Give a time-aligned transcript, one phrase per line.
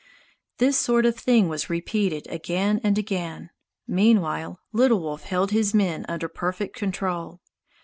[0.57, 3.51] This sort of thing was repeated again and again.
[3.87, 7.39] Meanwhile Little Wolf held his men under perfect control.